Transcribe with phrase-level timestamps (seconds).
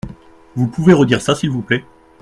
[0.55, 1.85] Vous pouvez redire ça s’il vous plait?